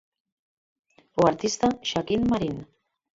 O 1.19 1.21
artista 1.31 1.67
Xaquín 1.89 2.21
Marín. 2.31 2.55